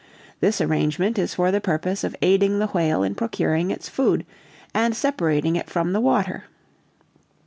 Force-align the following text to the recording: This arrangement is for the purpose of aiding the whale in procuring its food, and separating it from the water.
This 0.39 0.59
arrangement 0.59 1.19
is 1.19 1.35
for 1.35 1.51
the 1.51 1.61
purpose 1.61 2.03
of 2.03 2.15
aiding 2.23 2.57
the 2.57 2.65
whale 2.65 3.03
in 3.03 3.13
procuring 3.13 3.69
its 3.69 3.87
food, 3.87 4.25
and 4.73 4.95
separating 4.95 5.55
it 5.55 5.69
from 5.69 5.93
the 5.93 6.01
water. 6.01 6.45